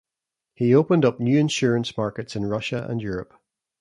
He 0.55 0.73
opened 0.73 1.05
up 1.05 1.19
new 1.19 1.37
insurance 1.37 1.95
markets 1.95 2.35
in 2.35 2.47
Russia 2.47 2.87
and 2.89 2.99
Europe. 2.99 3.35